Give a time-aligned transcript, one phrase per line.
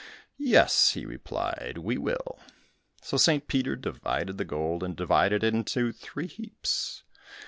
[0.39, 2.39] "Yes," he replied, "we will."
[3.03, 3.47] So St.
[3.47, 7.03] Peter divided the gold, and divided it into three heaps.